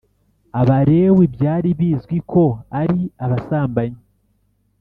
Abalewi 0.59 1.23
byari 1.35 1.69
bizwi 1.79 2.17
ko 2.31 2.43
ari 2.81 2.99
abasambanyi 3.25 4.01